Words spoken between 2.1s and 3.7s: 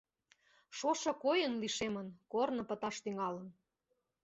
корно пыташ тӱҥалын.